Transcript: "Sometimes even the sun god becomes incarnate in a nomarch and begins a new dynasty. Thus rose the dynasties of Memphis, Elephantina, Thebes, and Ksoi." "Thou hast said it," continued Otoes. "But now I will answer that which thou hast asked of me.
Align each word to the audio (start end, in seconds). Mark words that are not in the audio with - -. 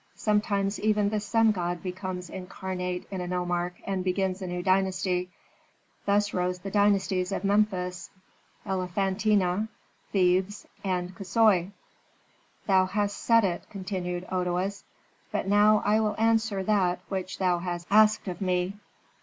"Sometimes 0.15 0.79
even 0.79 1.09
the 1.09 1.19
sun 1.19 1.51
god 1.51 1.83
becomes 1.83 2.31
incarnate 2.31 3.05
in 3.11 3.21
a 3.21 3.27
nomarch 3.27 3.75
and 3.85 4.03
begins 4.03 4.41
a 4.41 4.47
new 4.47 4.63
dynasty. 4.63 5.29
Thus 6.07 6.33
rose 6.33 6.57
the 6.57 6.71
dynasties 6.71 7.31
of 7.31 7.43
Memphis, 7.43 8.09
Elephantina, 8.65 9.67
Thebes, 10.11 10.65
and 10.83 11.13
Ksoi." 11.15 11.69
"Thou 12.65 12.87
hast 12.87 13.15
said 13.15 13.43
it," 13.43 13.67
continued 13.69 14.25
Otoes. 14.31 14.83
"But 15.31 15.47
now 15.47 15.83
I 15.85 15.99
will 15.99 16.15
answer 16.17 16.63
that 16.63 16.97
which 17.07 17.37
thou 17.37 17.59
hast 17.59 17.85
asked 17.91 18.27
of 18.27 18.41
me. 18.41 18.73